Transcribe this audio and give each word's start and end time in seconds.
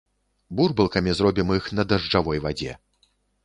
Бурбалкамі 0.59 1.11
зробім 1.19 1.53
іх 1.59 1.69
на 1.81 1.87
дажджавой 1.95 2.45
вадзе. 2.47 2.71